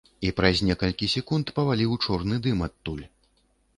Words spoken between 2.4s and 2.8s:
дым